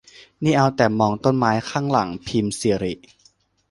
[0.43, 2.93] นี่เอาแต่มองต้นไม้ข้างหลังของพิมสิริ